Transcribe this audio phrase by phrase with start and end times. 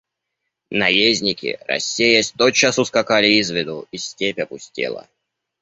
[0.71, 5.07] Наездники, рассеясь, тотчас ускакали из виду, и степь опустела.